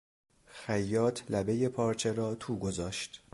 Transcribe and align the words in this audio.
خیاط 0.45 1.21
لبهٔ 1.31 1.69
پارچه 1.69 2.11
را 2.11 2.35
تو 2.35 2.55
گذاشت. 2.55 3.23